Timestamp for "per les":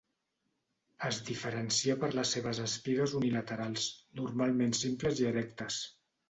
2.03-2.31